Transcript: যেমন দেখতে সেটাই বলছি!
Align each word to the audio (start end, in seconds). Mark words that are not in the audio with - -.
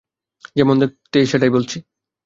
যেমন 0.55 0.75
দেখতে 0.79 1.17
সেটাই 1.25 1.51
বলছি! 1.51 1.77